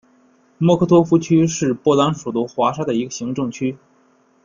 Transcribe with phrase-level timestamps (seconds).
[0.57, 3.77] 莫科托夫区是波兰首都华沙的一个行政区。